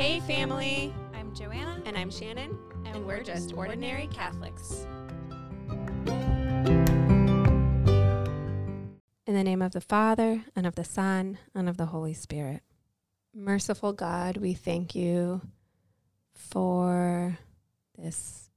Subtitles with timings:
[0.00, 0.94] Hey, family.
[1.12, 1.82] I'm Joanna.
[1.84, 2.56] And I'm Shannon.
[2.86, 4.86] And, we're just ordinary Catholics.
[9.26, 12.62] In the name of the Father, and of the Son, and of the Holy Spirit.
[13.34, 15.42] Merciful God, we thank you
[16.32, 17.36] for
[17.98, 18.48] this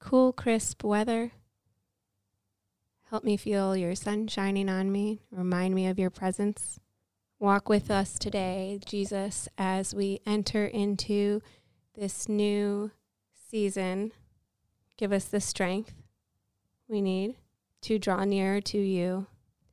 [0.00, 1.32] cool, crisp weather.
[3.10, 5.20] Help me feel your sun shining on me.
[5.30, 6.80] Remind me of your presence.
[7.40, 11.40] Walk with us today, Jesus, as we enter into
[11.94, 12.90] this new
[13.48, 14.10] season.
[14.96, 15.94] Give us the strength
[16.88, 17.36] we need
[17.82, 19.28] to draw nearer to you.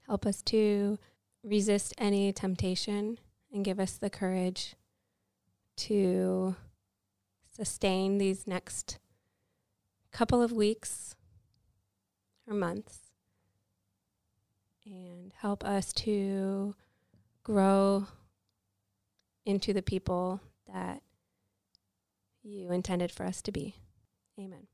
[0.05, 0.99] Help us to
[1.43, 3.17] resist any temptation
[3.51, 4.75] and give us the courage
[5.77, 6.55] to
[7.51, 8.99] sustain these next
[10.11, 11.15] couple of weeks
[12.47, 12.99] or months
[14.85, 16.75] and help us to
[17.45, 18.07] grow
[19.45, 20.41] into the people
[20.73, 21.01] that
[22.43, 23.75] you intended for us to be.
[24.37, 24.67] Amen.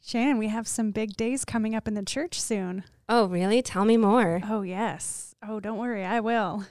[0.00, 2.82] Shannon, we have some big days coming up in the church soon.
[3.08, 3.62] Oh, really?
[3.62, 4.40] Tell me more.
[4.48, 5.36] Oh, yes.
[5.46, 6.64] Oh, don't worry, I will.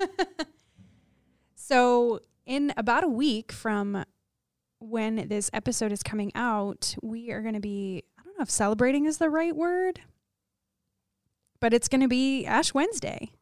[1.54, 4.04] so, in about a week from
[4.80, 8.50] when this episode is coming out, we are going to be, I don't know if
[8.50, 10.00] celebrating is the right word,
[11.60, 13.32] but it's going to be Ash Wednesday.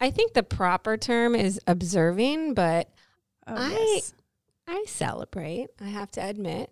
[0.00, 2.88] I think the proper term is observing, but
[3.46, 4.12] Oh, I- yes.
[4.66, 6.70] I celebrate, I have to admit.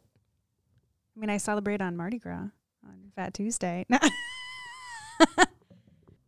[1.17, 2.49] I mean, I celebrate on Mardi Gras
[2.85, 3.87] on Fat Tuesday.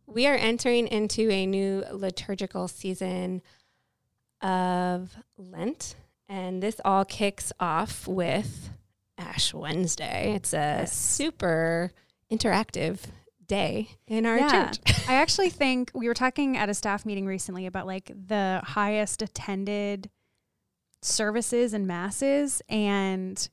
[0.07, 3.43] We are entering into a new liturgical season
[4.41, 5.95] of Lent,
[6.27, 8.71] and this all kicks off with
[9.19, 10.33] Ash Wednesday.
[10.35, 10.95] It's a Yes.
[10.97, 11.91] super
[12.31, 13.01] interactive
[13.49, 14.71] day in our Yeah.
[14.71, 14.79] church.
[15.09, 19.21] I actually think we were talking at a staff meeting recently about like the highest
[19.21, 20.09] attended
[21.01, 22.61] services and masses.
[22.69, 23.49] And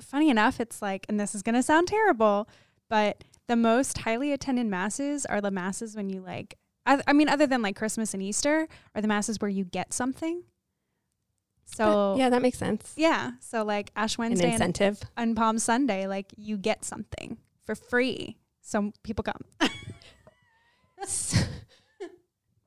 [0.00, 2.48] funny enough, it's like, and this is going to sound terrible,
[2.90, 6.56] but the most highly attended masses are the masses when you like,
[6.86, 9.92] I, I mean, other than like Christmas and Easter, are the masses where you get
[9.92, 10.42] something.
[11.66, 12.94] So, yeah, that makes sense.
[12.96, 13.32] yeah.
[13.40, 15.00] So, like Ash An Wednesday and, incentive.
[15.18, 17.36] and Palm Sunday, like you get something
[17.66, 18.38] for free.
[18.68, 19.70] So people come.
[21.06, 21.38] so,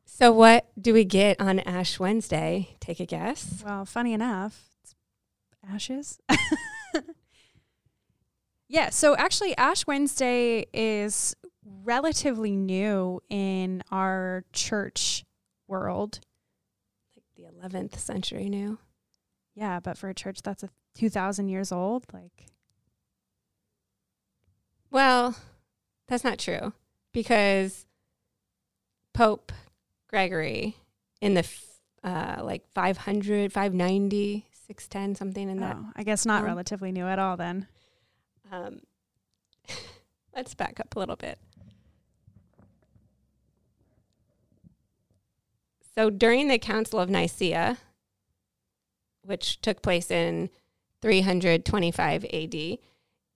[0.03, 2.75] so what do we get on Ash Wednesday?
[2.79, 3.61] Take a guess.
[3.63, 4.95] Well, funny enough, it's
[5.71, 6.19] ashes.
[8.67, 11.35] yeah, so actually, Ash Wednesday is
[11.83, 15.23] relatively new in our church
[15.67, 16.19] world.
[17.15, 18.79] Like the 11th century new.
[19.53, 22.47] Yeah, but for a church that's a 2,000 years old, like,
[24.89, 25.35] Well,
[26.11, 26.73] that's not true
[27.13, 27.85] because
[29.13, 29.51] Pope
[30.09, 30.75] Gregory
[31.21, 31.65] in the f-
[32.03, 35.77] uh, like 500, 590, 610, something in that.
[35.79, 37.67] oh, I guess not Um, relatively new at all then.
[38.51, 38.81] Um,
[40.35, 41.39] let's back up a little bit.
[45.95, 47.77] So during the Council of Nicaea,
[49.23, 50.49] which took place in
[51.01, 52.77] 325 AD,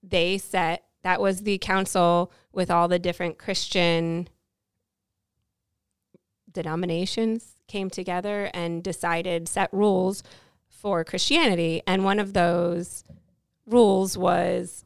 [0.02, 4.28] they set that was the council with all the different Christian
[6.52, 10.24] denominations came together and decided set rules
[10.68, 13.04] for Christianity and one of those
[13.68, 14.84] rules was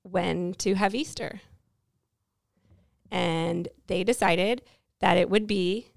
[0.00, 1.42] when to have Easter.
[3.10, 4.62] And they decided
[5.00, 5.88] that it would be,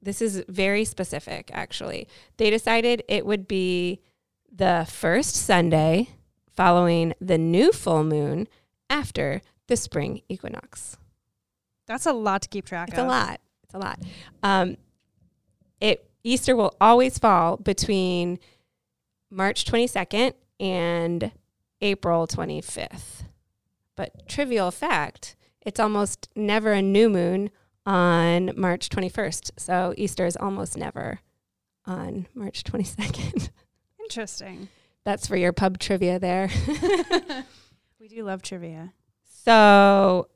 [0.00, 2.06] this is very specific actually.
[2.36, 4.02] They decided it would be
[4.54, 6.10] the first Sunday
[6.54, 8.46] following the new full moon
[8.90, 10.96] after the spring equinox.
[11.86, 13.06] That's a lot to keep track It's of.
[13.06, 13.40] a lot.
[13.64, 14.00] It's a lot.
[14.42, 14.76] Um,
[15.80, 18.38] it Easter will always fall between
[19.30, 21.32] March 22nd and
[21.80, 23.24] April 25th.
[23.96, 27.50] But trivial fact, it's almost never a new moon
[27.86, 29.52] on March 21st.
[29.56, 31.20] So Easter is almost never
[31.86, 33.50] on March 22nd.
[34.00, 34.68] Interesting.
[35.04, 36.50] That's for your pub trivia there.
[38.08, 38.92] we do love trivia.
[39.24, 40.28] So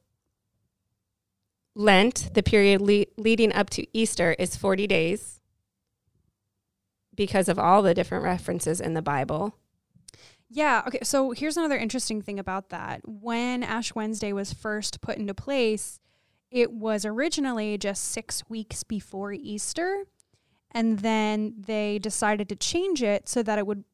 [1.74, 5.40] Lent, the period le- leading up to Easter, is 40 days
[7.14, 9.54] because of all the different references in the Bible.
[10.50, 10.82] Yeah.
[10.86, 10.98] Okay.
[11.02, 13.00] So here's another interesting thing about that.
[13.06, 15.98] When Ash Wednesday was first put into place,
[16.50, 20.04] it was originally just six weeks before Easter.
[20.70, 23.84] And then they decided to change it so that it would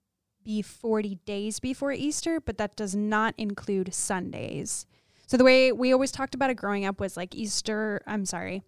[0.44, 4.86] be 40 days before Easter, but that does not include Sundays.
[5.26, 8.62] So the way we always talked about it growing up was like Easter, I'm sorry,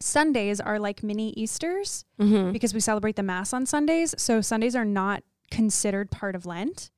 [0.00, 2.52] Sundays are like mini Easters Mm-hmm.
[2.52, 4.14] because we celebrate the Mass on Sundays.
[4.18, 6.90] So Sundays are not considered part of Lent.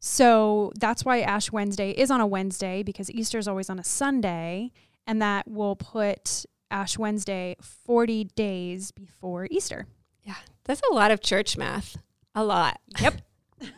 [0.00, 3.84] So that's why Ash Wednesday is on a Wednesday because Easter is always on a
[3.84, 4.70] Sunday.
[5.06, 9.86] And that will put Ash Wednesday 40 days before Easter.
[10.24, 10.34] Yeah,
[10.64, 11.96] that's a lot of church math.
[12.36, 12.80] A lot.
[13.00, 13.22] Yep.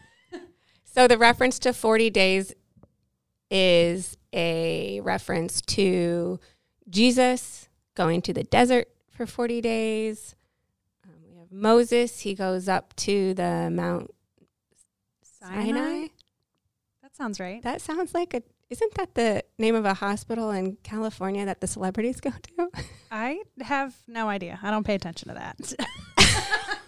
[0.84, 2.52] So the reference to 40 days
[3.52, 6.40] is a reference to
[6.90, 10.34] Jesus going to the desert for 40 days.
[11.04, 14.10] Um, we have Moses, he goes up to the Mount
[15.22, 16.08] Sinai.
[17.02, 17.62] That sounds right.
[17.62, 21.66] That sounds like a isn't that the name of a hospital in California that the
[21.66, 22.70] celebrities go to?
[23.10, 24.58] I have no idea.
[24.62, 25.88] I don't pay attention to that.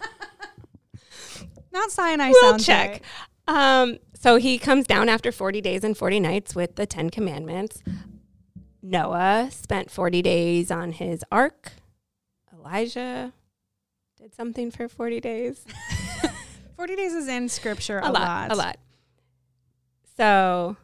[1.71, 3.01] Not Sinai We'll sounds check.
[3.47, 3.81] right.
[3.81, 7.81] Um, so he comes down after 40 days and 40 nights with the 10 commandments.
[8.81, 11.73] Noah spent 40 days on his ark.
[12.53, 13.33] Elijah
[14.17, 15.65] did something for 40 days.
[16.75, 18.77] 40 days is in scripture a, a lot, a lot.
[20.17, 20.77] So,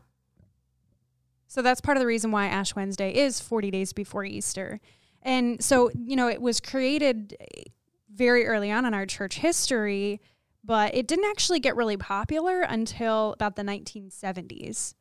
[1.48, 4.80] So that's part of the reason why Ash Wednesday is 40 days before Easter.
[5.22, 7.36] And so, you know, it was created
[8.14, 10.22] very early on in our church history,
[10.68, 14.94] but it didn't actually get really popular until about the 1970s.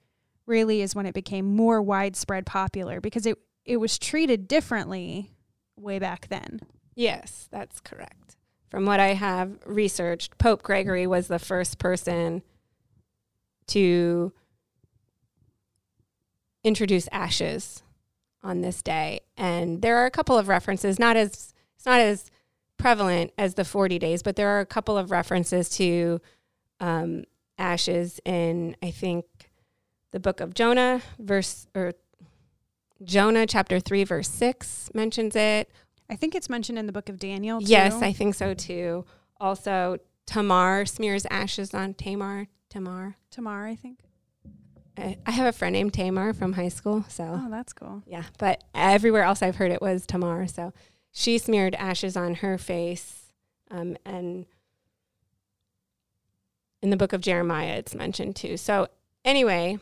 [0.46, 5.32] Really is when it became more widespread popular because it it was treated differently
[5.76, 6.60] way back then.
[6.94, 8.36] yes, that's correct.
[8.70, 12.42] From what I have researched, Pope Gregory was the first person
[13.68, 14.32] to
[16.62, 17.82] introduce ashes
[18.42, 19.20] on this day.
[19.36, 22.30] And there are a couple of references, not as it's not as
[22.76, 26.20] prevalent as the 40 days, but there are a couple of references to
[26.80, 27.24] um,
[27.58, 29.24] ashes in I think
[30.12, 31.94] the book of Jonah, verse or
[33.02, 35.70] Jonah chapter 3 verse 6 mentions it.
[36.08, 37.66] I think it's mentioned in the book of Daniel too.
[37.66, 39.04] Yes, I think so too.
[39.40, 42.46] Also Tamar smears ashes on Tamar.
[42.70, 43.16] Tamar.
[43.30, 44.00] Tamar, I think.
[44.96, 48.02] I I have a friend named Tamar from high school, so Oh, that's cool.
[48.06, 48.24] yeah.
[48.38, 50.46] But everywhere else I've heard it was Tamar.
[50.46, 50.72] So
[51.18, 53.32] she smeared ashes on her face,
[53.70, 54.44] um, and
[56.82, 58.56] in the book of Jeremiah it's mentioned too.
[58.58, 58.88] So
[59.24, 59.78] anyway,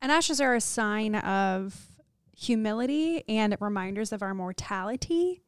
[0.00, 1.86] And ashes are a sign of
[2.36, 5.42] humility and reminders of our mortality.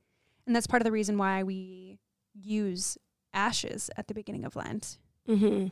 [0.47, 1.99] And that's part of the reason why we
[2.35, 2.99] use
[3.33, 4.99] ashes at the beginning of Lent.
[5.27, 5.69] hmm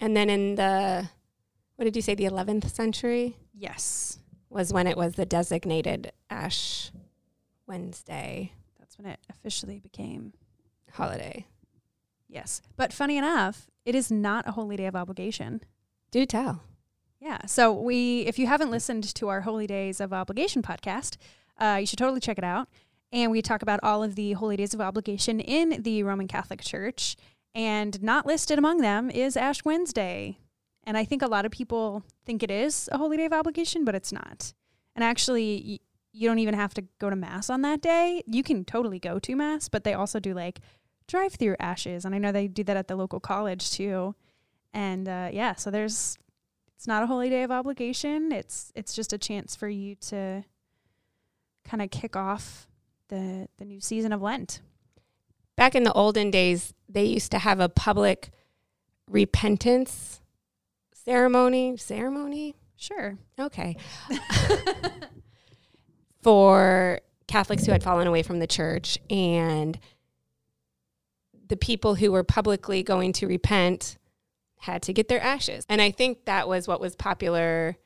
[0.00, 1.08] and then in the
[1.76, 4.18] what did you say the 11th century Yes.
[4.48, 6.90] was when it was the designated Ash
[7.66, 10.32] Wednesday That's when it officially became.
[10.92, 11.46] holiday.
[12.28, 12.62] Yes.
[12.76, 15.60] But funny enough, it is not a holy day of obligation.
[16.10, 16.62] Do tell.
[17.20, 17.46] Yeah.
[17.46, 21.16] So we, if you haven't listened to our Holy Days of Obligation podcast,
[21.58, 22.68] uh, you should totally check it out.
[23.12, 26.60] And we talk about all of the holy days of obligation in the Roman Catholic
[26.62, 27.16] Church.
[27.54, 30.38] And not listed among them is Ash Wednesday.
[30.82, 33.84] And I think a lot of people think it is a holy day of obligation,
[33.84, 34.52] but it's not.
[34.96, 35.80] And actually,
[36.14, 38.22] you don't even have to go to Mass on that day.
[38.26, 40.60] You can totally go to Mass, but they also do like
[41.08, 42.04] drive through ashes.
[42.04, 44.14] And I know they do that at the local college too.
[44.72, 46.16] And uh, yeah, so there's
[46.76, 48.30] it's not a holy day of obligation.
[48.30, 50.44] It's it's just a chance for you to
[51.64, 52.68] kind of kick off
[53.08, 54.60] the the new season of Lent.
[55.56, 58.30] Back in the olden days, they used to have a public
[59.10, 60.20] repentance
[60.92, 61.76] ceremony.
[61.76, 62.54] Ceremony?
[62.76, 63.18] Sure.
[63.38, 63.76] Okay.
[66.24, 69.78] For Catholics who had fallen away from the church and
[71.46, 73.98] the people who were publicly going to repent
[74.60, 75.66] had to get their ashes.
[75.68, 77.76] And I think that was what was popular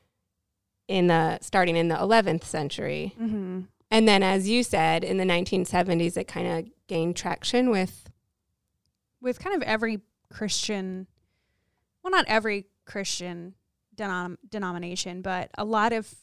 [0.87, 3.13] in the starting in the 11th century.
[3.19, 3.61] Mm-hmm.
[3.91, 8.09] And then as you said, in the 1970s it kind of gained traction with
[9.21, 9.99] With kind of every
[10.31, 11.07] Christian,
[12.03, 13.55] well, not every Christian
[13.95, 16.15] denom- denomination, but a lot of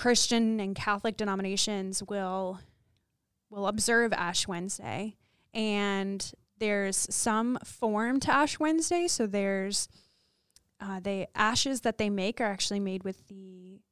[0.00, 2.58] Christian and Catholic denominations will
[3.50, 5.18] will observe Ash Wednesday,
[5.52, 9.08] and there's some form to Ash Wednesday.
[9.08, 9.90] So there's
[10.80, 13.82] uh, the ashes that they make are actually made with the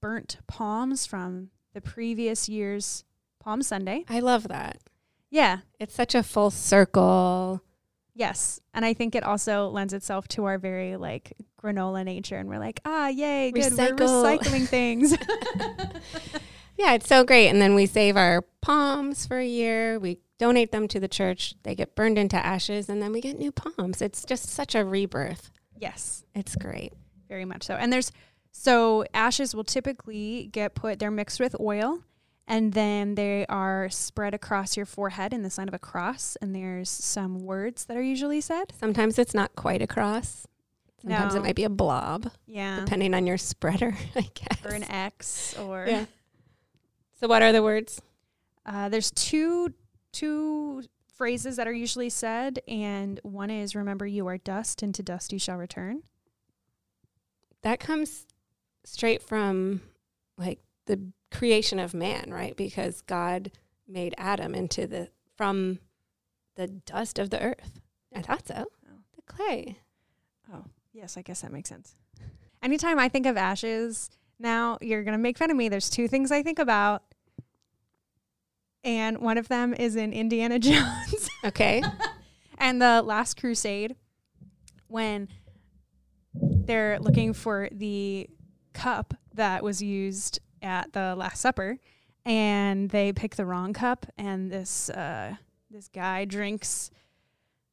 [0.00, 3.04] burnt palms from the previous year's
[3.38, 4.04] Palm Sunday.
[4.08, 4.78] I love that.
[5.30, 7.62] Yeah, It's such a full circle.
[8.14, 8.60] Yes.
[8.74, 12.36] And I think it also lends itself to our very like granola nature.
[12.36, 13.72] And we're like, ah, yay, good.
[13.72, 15.16] We're recycling things.
[16.78, 17.48] Yeah, it's so great.
[17.48, 19.98] And then we save our palms for a year.
[19.98, 21.54] We donate them to the church.
[21.62, 24.00] They get burned into ashes, and then we get new palms.
[24.00, 25.50] It's just such a rebirth.
[25.78, 26.94] yes, It's great.
[27.28, 27.74] very much so.
[27.74, 28.10] And there's
[28.52, 32.00] so ashes will typically get put, they're mixed with oil
[32.46, 36.36] And then they are spread across your forehead in the sign of a cross.
[36.42, 38.72] And there's some words that are usually said.
[38.78, 40.46] Sometimes it's not quite a cross.
[41.00, 41.40] Sometimes No.
[41.40, 42.80] it might be a blob, Yeah.
[42.80, 44.64] depending on your spreader, I guess.
[44.64, 46.04] Or an X or Yeah.
[47.20, 48.00] So what are the words?
[48.66, 49.72] Uh, there's two
[50.12, 50.82] two
[51.14, 55.32] phrases that are usually said, and one is "Remember, you are dust, and to dust
[55.32, 56.02] you shall return."
[57.62, 58.26] That comes
[58.84, 59.80] straight from
[60.36, 61.00] like the
[61.32, 62.56] creation of man, right?
[62.56, 63.50] Because God
[63.88, 65.78] made Adam into the from
[66.56, 67.80] the dust of the earth.
[68.14, 68.66] I thought so.
[68.88, 68.98] Oh.
[69.16, 69.78] The clay.
[70.52, 71.96] Oh, yes, I guess that makes sense.
[72.62, 75.68] Anytime I think of ashes, now you're gonna make fun of me.
[75.68, 77.02] There's two things I think about,
[78.84, 81.30] and one of them is in Indiana Jones.
[81.44, 81.82] Okay.
[82.58, 83.96] and the last crusade
[84.88, 85.28] when
[86.34, 88.28] they're looking for the
[88.72, 91.78] cup that was used at the last supper
[92.24, 95.34] and they pick the wrong cup and this uh
[95.70, 96.90] this guy drinks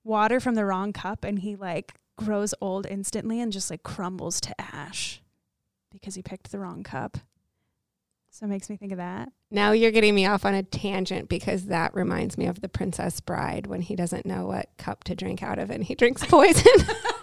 [0.04, 4.42] water from the wrong cup and he like grows old instantly and just like crumbles
[4.42, 5.22] to ash
[5.92, 7.18] because he picked the wrong cup
[8.32, 11.30] so it makes me think of that now you're getting me off on a tangent
[11.30, 15.16] because that reminds me of the Princess Bride when he doesn't know what cup to
[15.16, 16.72] drink out of and he drinks poison.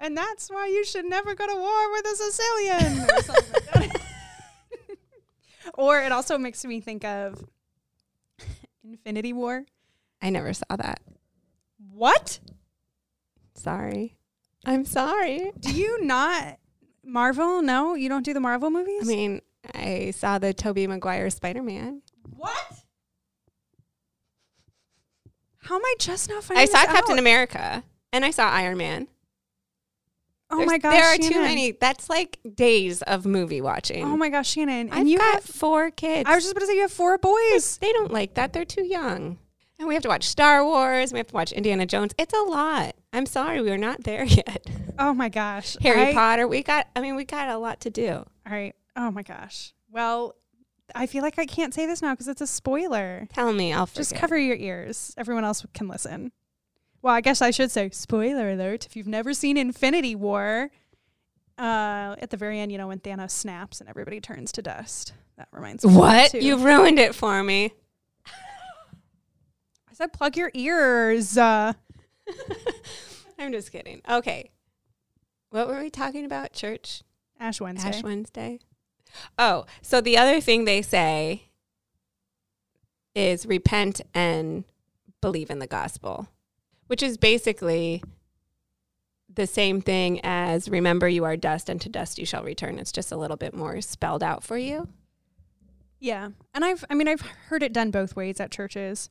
[0.00, 3.00] and that's why you should never go to war with a Sicilian.
[3.74, 4.00] or, like
[5.74, 7.44] or it also makes me think of
[8.84, 9.64] Infinity War.
[10.22, 11.00] I never saw that.
[11.92, 12.40] What?
[13.54, 14.16] Sorry.
[14.64, 15.52] I'm sorry.
[15.58, 16.58] Do you not
[17.04, 17.62] Marvel?
[17.62, 19.02] No, you don't do the Marvel movies.
[19.02, 19.40] I mean,
[19.74, 22.02] I saw the Tobey Maguire Spider Man.
[22.36, 22.72] what?
[25.58, 26.62] How am I just now finding?
[26.62, 27.18] I saw this Captain out?
[27.18, 29.06] America and I saw Iron Man.
[30.50, 31.72] Oh my gosh, There are too many.
[31.72, 34.04] That's like days of movie watching.
[34.04, 34.90] Oh my gosh, Shannon!
[34.90, 35.44] I've And you got have.
[35.44, 36.28] four kids.
[36.28, 37.76] I was just about to say you have four boys.
[37.78, 38.52] they don't like that.
[38.52, 39.38] They're too young.
[39.78, 41.12] And we have to watch Star Wars.
[41.12, 42.12] We have to watch Indiana Jones.
[42.18, 42.96] It's a lot.
[43.12, 44.66] I'm sorry, we are not there yet.
[44.98, 46.48] Oh my gosh, Harry I- Potter.
[46.48, 46.88] We got.
[46.96, 48.10] I mean, we got a lot to do.
[48.10, 48.74] All right.
[48.96, 49.74] Oh my gosh.
[49.90, 50.34] Well,
[50.94, 53.28] I feel like I can't say this now because it's a spoiler.
[53.34, 55.14] Tell me, I'll Just cover your ears.
[55.18, 56.32] Everyone else can listen.
[57.00, 58.86] Well, I guess I should say spoiler alert.
[58.86, 60.70] If you've never seen Infinity War,
[61.58, 65.12] uh, at the very end, you know, when Thanos snaps and everybody turns to dust.
[65.36, 65.94] That reminds me.
[65.94, 66.34] What?
[66.34, 67.72] You've ruined it for me.
[68.26, 71.36] I said plug your ears.
[71.36, 71.72] Uh,
[73.38, 74.02] I'm just kidding.
[74.08, 74.50] Okay.
[75.50, 76.52] What were we talking about?
[76.52, 77.02] Church?
[77.40, 77.88] Ash Wednesday.
[77.88, 78.58] Ash Wednesday.
[79.38, 81.44] Oh, so the other thing they say
[83.14, 84.64] is repent and
[85.20, 86.28] believe in the gospel,
[86.88, 88.02] which is basically
[89.32, 92.78] the same thing as remember you are dust and to dust you shall return.
[92.78, 94.88] It's just a little bit more spelled out for you.
[96.00, 96.30] Yeah.
[96.54, 99.10] And I've I mean I've heard it done both ways at churches.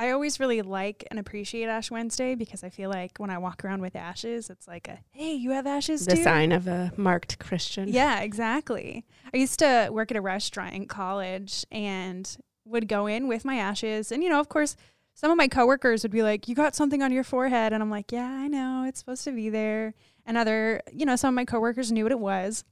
[0.00, 3.64] I always really like and appreciate Ash Wednesday because I feel like when I walk
[3.64, 6.22] around with ashes, it's like a hey, you have ashes The too.
[6.22, 7.88] sign of a marked Christian.
[7.88, 9.04] Yeah, exactly.
[9.34, 13.56] I used to work at a restaurant in college and would go in with my
[13.56, 14.12] ashes.
[14.12, 14.76] And, you know, of course,
[15.18, 17.72] some of my coworkers would be like, You got something on your forehead.
[17.72, 18.84] And I'm like, Yeah, I know.
[18.86, 19.94] It's supposed to be there.
[20.24, 22.62] And other, you know, some of my coworkers knew what it was.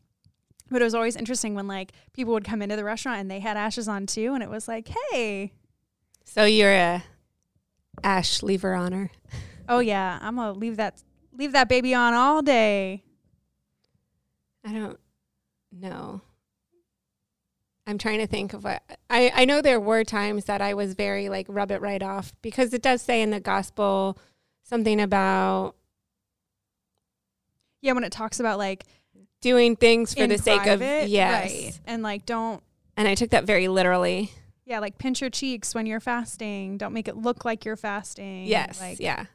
[0.71, 3.41] But it was always interesting when like people would come into the restaurant and they
[3.41, 4.33] had ashes on too.
[4.35, 5.55] And it was like, Hey,
[6.25, 7.03] So you're a
[8.05, 9.11] ash lever honor.
[9.69, 11.03] oh yeah, I'm gonna leave that
[11.37, 13.03] leave that baby on all day.
[14.65, 15.01] I don't
[15.73, 16.21] know.
[17.87, 20.95] I'm trying to think of what I, I know there were times that I was
[20.95, 24.19] very like rub it right off because it does say in the gospel
[24.65, 25.77] something about
[27.81, 28.85] Yeah, when it talks about like
[29.41, 31.53] doing things for the sake of yes.
[31.53, 31.81] right.
[31.87, 32.63] And like don't
[32.97, 34.33] And I took that very literally.
[34.65, 36.79] Yeah, like pinch your cheeks when you're fasting.
[36.79, 38.47] Don't make it look like you're fasting.
[38.47, 38.81] Yes.
[38.81, 39.27] Like, yeah.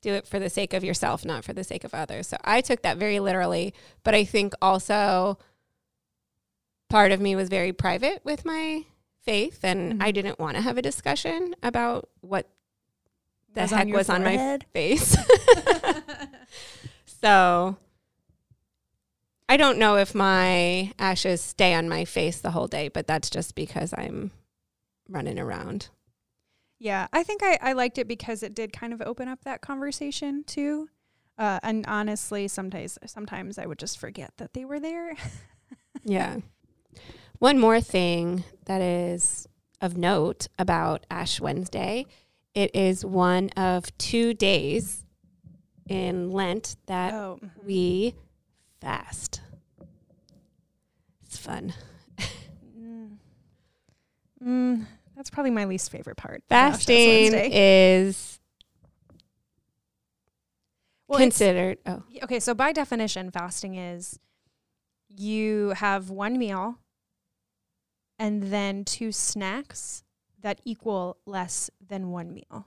[0.00, 2.26] Do it for the sake of yourself, not for the sake of others.
[2.26, 5.38] So I took that very literally, but I think also
[6.92, 8.84] part of me was very private with my
[9.22, 10.02] faith and Mhm.
[10.04, 12.48] I didn't want to have a discussion about what
[13.54, 15.16] the Was heck on was on my face.
[17.06, 17.76] so
[19.48, 23.28] I don't know if my ashes stay on my face the whole day, but that's
[23.30, 24.30] just because I'm
[25.08, 25.88] running around.
[26.78, 29.60] yeah, I think I, I liked it because it did kind of open up that
[29.60, 30.88] conversation too.
[31.38, 35.16] Uh, and honestly, sometimes sometimes I would just forget that they were there.
[36.04, 36.38] Yeah.
[37.38, 39.48] One more thing that is
[39.80, 42.06] of note about Ash Wednesday
[42.54, 45.04] it is one of two days
[45.88, 48.14] in Lent that oh, we
[48.80, 49.40] fast.
[51.24, 51.72] It's fun.
[52.78, 53.16] mm,
[54.44, 56.42] Mm, that's probably my least favorite part.
[56.48, 58.40] Fasting is
[61.08, 61.78] Well, considered.
[61.86, 64.18] Oh, okay, so by definition, fasting is
[65.16, 66.78] you have one meal
[68.18, 70.04] and then two snacks
[70.40, 72.66] that equal less than one meal.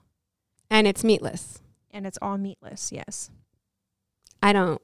[0.69, 1.61] and it's meatless.
[1.91, 3.29] And it's all meatless, yes.
[4.43, 4.81] I don't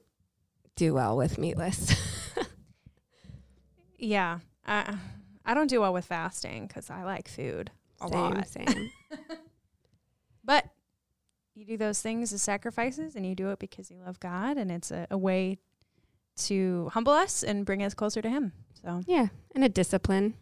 [0.76, 1.94] do well with meatless.
[3.98, 4.40] Yeah.
[4.66, 4.96] I,
[5.44, 8.48] I don't do well with fasting because I like food a same, lot.
[8.48, 8.90] same.
[10.44, 10.64] But
[11.54, 14.72] you do those things as sacrifices and you do it because you love God and
[14.72, 15.58] it's a, a way
[16.36, 18.52] to humble us and bring us closer to Him.
[18.82, 20.34] So, Yeah, and a discipline.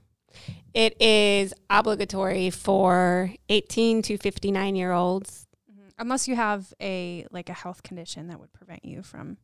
[0.74, 5.46] It is obligatory for 18 to 59 year olds.
[5.70, 5.88] Mm-hmm.
[5.98, 9.36] unless you have a like a health condition that would prevent you from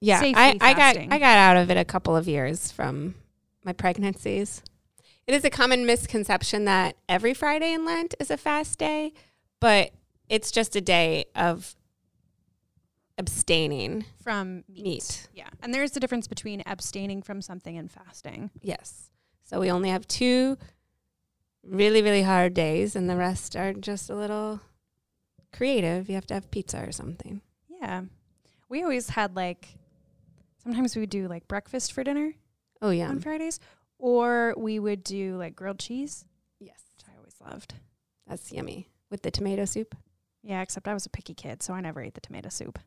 [0.00, 0.96] Yeah, I, I got.
[0.96, 3.14] I got out of it a couple of years from
[3.64, 4.62] my pregnancies.
[5.26, 9.12] It is a common misconception that every Friday in Lent is a fast day,
[9.60, 9.92] but
[10.28, 11.76] it's just a day of
[13.18, 14.82] abstaining from meat.
[14.84, 15.28] meat.
[15.34, 15.48] Yeah.
[15.62, 18.50] And there's a difference between abstaining from something and fasting.
[18.60, 19.10] Yes.
[19.44, 20.56] So we only have two
[21.62, 24.60] really, really hard days, and the rest are just a little
[25.52, 26.08] creative.
[26.08, 27.40] You have to have pizza or something.
[27.80, 28.02] Yeah.
[28.68, 29.68] We always had like
[30.62, 32.32] sometimes we would do like breakfast for dinner
[32.80, 33.08] Oh, yeah.
[33.08, 33.58] on Fridays
[33.98, 36.24] or we would do like grilled cheese,
[36.60, 36.80] Yes.
[36.96, 37.74] which I always loved.
[38.26, 38.88] That's yummy.
[39.10, 39.94] With the tomato soup.
[40.42, 42.78] Yeah, except I was a picky kid, so I never ate the tomato soup.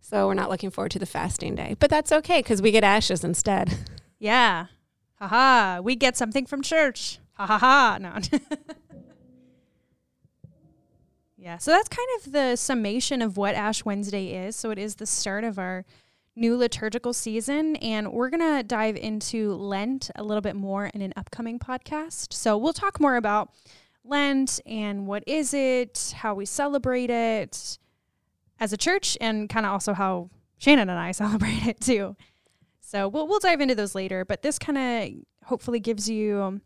[0.00, 2.84] So we're not looking forward to the fasting day, but that's okay because we get
[2.84, 3.76] ashes instead.
[4.20, 4.66] Yeah.
[5.20, 5.80] Haha.
[5.80, 7.18] We get something from church.
[7.34, 7.98] Ha ha ha.
[8.00, 8.18] No.
[11.36, 11.58] yeah.
[11.58, 14.56] So that's kind of the summation of what Ash Wednesday is.
[14.56, 15.84] So it is the start of our
[16.34, 17.76] new liturgical season.
[17.76, 22.32] And we're going to dive into Lent a little bit more in an upcoming podcast.
[22.32, 23.52] So we'll talk more about
[24.04, 27.78] Lent and what is it, how we celebrate it
[28.60, 32.16] as a church, and kind of also how Shannon and I celebrate it too.
[32.80, 36.60] So we'll we'll dive into those later, but this kind of hopefully gives you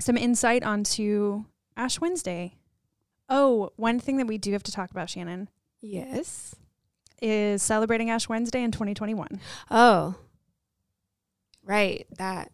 [0.00, 1.44] some insight onto
[1.76, 2.54] Ash Wednesday.
[3.28, 5.48] Oh, one thing that we do have to talk about, Shannon,
[5.82, 6.54] Yes.
[7.20, 9.40] is celebrating Ash Wednesday in 2021.
[9.70, 10.14] Oh.
[11.64, 12.06] Right.
[12.16, 12.50] That.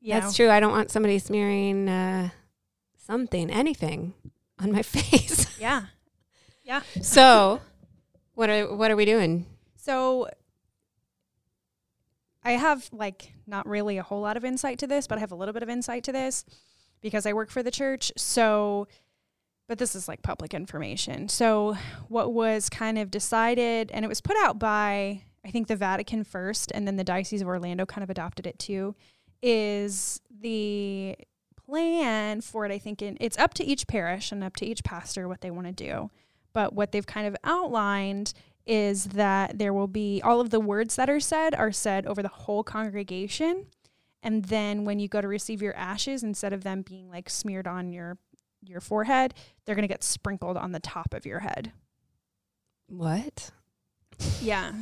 [0.00, 0.50] Yeah, That's true.
[0.50, 2.30] I don't want somebody smearing uh,
[2.96, 4.14] something, anything
[4.58, 5.58] on my face.
[5.58, 5.86] yeah,
[6.66, 6.82] yeah.
[7.00, 7.60] so,
[8.34, 9.46] what are what are we doing?
[9.76, 10.28] So
[12.42, 15.32] I have like not really a whole lot of insight to this, but I have
[15.32, 16.44] a little bit of insight to this
[17.00, 18.12] because I work for the church.
[18.16, 18.88] So
[19.68, 21.28] but this is like public information.
[21.28, 21.76] So
[22.08, 26.24] what was kind of decided and it was put out by I think the Vatican
[26.24, 28.94] first and then the Diocese of Orlando kind of adopted it too
[29.40, 31.16] is the
[31.66, 34.84] plan for it I think in, it's up to each parish and up to each
[34.84, 36.10] pastor what they want to do.
[36.56, 38.32] But what they've kind of outlined
[38.64, 42.22] is that there will be all of the words that are said are said over
[42.22, 43.66] the whole congregation.
[44.22, 47.66] And then when you go to receive your ashes, instead of them being like smeared
[47.66, 48.16] on your
[48.62, 49.34] your forehead,
[49.66, 51.72] they're gonna get sprinkled on the top of your head.
[52.88, 53.50] What?
[54.40, 54.72] Yeah.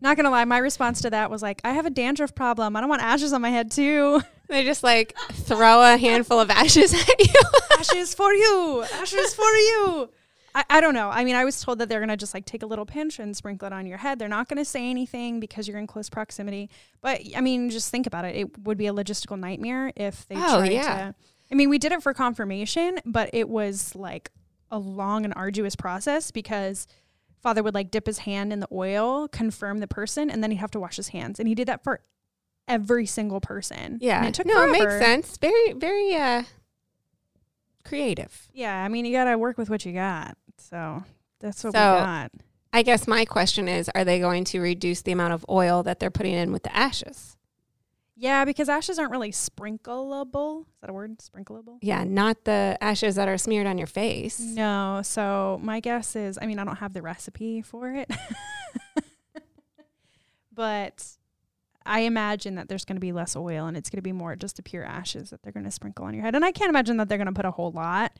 [0.00, 2.74] Not gonna lie, my response to that was like, I have a dandruff problem.
[2.74, 4.22] I don't want ashes on my head too.
[4.48, 7.40] They just like throw a handful of ashes at you.
[7.78, 8.84] ashes for you.
[8.94, 10.10] Ashes for you.
[10.54, 11.10] I, I don't know.
[11.10, 13.36] I mean, I was told that they're gonna just like take a little pinch and
[13.36, 14.18] sprinkle it on your head.
[14.18, 16.70] They're not gonna say anything because you're in close proximity.
[17.00, 18.34] But I mean, just think about it.
[18.36, 20.82] It would be a logistical nightmare if they Oh, tried yeah.
[21.10, 21.14] to.
[21.52, 24.30] I mean, we did it for confirmation, but it was like
[24.70, 26.86] a long and arduous process because
[27.42, 30.58] father would like dip his hand in the oil, confirm the person, and then he'd
[30.58, 31.38] have to wash his hands.
[31.40, 32.00] And he did that for
[32.68, 33.98] every single person.
[34.00, 34.18] Yeah.
[34.18, 35.36] And it took no, it makes sense.
[35.38, 36.44] Very, very uh
[37.84, 38.48] creative.
[38.52, 40.36] Yeah, I mean, you got to work with what you got.
[40.58, 41.02] So
[41.40, 42.32] that's what So- we got.
[42.72, 45.98] I guess my question is are they going to reduce the amount of oil that
[45.98, 47.36] they're putting in with the ashes?
[48.14, 50.60] Yeah, because ashes aren't really sprinkleable.
[50.60, 51.18] Is that a word?
[51.18, 51.78] Sprinkleable?
[51.82, 54.38] Yeah, not the ashes that are smeared on your face.
[54.38, 55.00] No.
[55.02, 58.08] So my guess is, I mean, I don't have the recipe for it,
[60.52, 61.04] but
[61.86, 64.36] I imagine that there's going to be less oil and it's going to be more
[64.36, 66.34] just the pure ashes that they're going to sprinkle on your head.
[66.34, 68.12] And I can't imagine that they're going to put a whole lot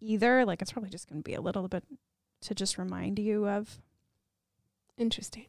[0.00, 0.44] either.
[0.44, 1.84] Like it's probably just going to be a little bit
[2.42, 3.78] to just remind you of.
[4.98, 5.46] Interesting.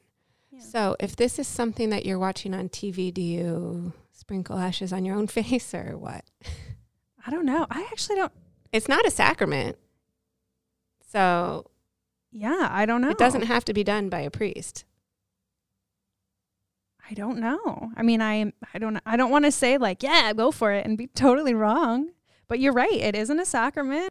[0.51, 0.59] Yeah.
[0.61, 5.03] So, if this is something that you're watching on TV, do you sprinkle ashes on
[5.05, 6.23] your own face or what?
[7.27, 7.67] I don't know.
[7.69, 8.31] I actually don't.
[8.71, 9.77] It's not a sacrament.
[11.11, 11.69] So,
[12.31, 13.09] Yeah, I don't know.
[13.09, 14.85] it doesn't have to be done by a priest.
[17.09, 17.91] I don't know.
[17.95, 20.85] I mean, I I don't I don't want to say like, yeah, go for it
[20.85, 22.09] and be totally wrong.
[22.47, 24.09] But you're right, it isn't a sacrament.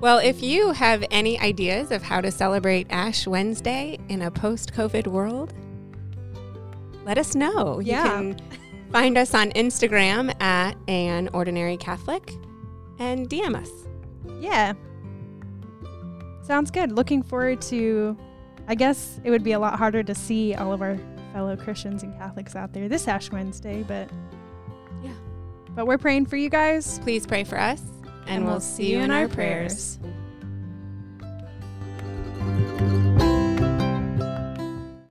[0.00, 4.72] Well, if you have any ideas of how to celebrate Ash Wednesday in a post
[4.72, 5.54] COVID world,
[7.04, 7.78] let us know.
[7.78, 8.02] Yeah.
[8.20, 8.42] You can
[8.90, 12.32] find us on Instagram at an ordinary Catholic
[12.98, 13.70] and DM us.
[14.40, 14.72] Yeah.
[16.42, 16.92] Sounds good.
[16.92, 18.16] Looking forward to
[18.68, 20.96] I guess it would be a lot harder to see all of our
[21.32, 24.08] fellow Christians and Catholics out there this Ash Wednesday, but
[25.02, 25.12] Yeah.
[25.70, 26.98] But we're praying for you guys.
[27.00, 27.82] Please pray for us,
[28.26, 29.98] and, we'll see you in our prayers.